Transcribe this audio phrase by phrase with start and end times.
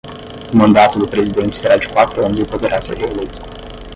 [0.51, 3.39] O mandato do presidente será de quatro anos e poderá ser reeleito.